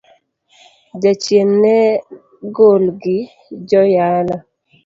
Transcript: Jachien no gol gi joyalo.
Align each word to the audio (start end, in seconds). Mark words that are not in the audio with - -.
Jachien 1.01 1.49
no 1.61 1.75
gol 2.55 2.83
gi 3.01 3.17
joyalo. 3.69 4.35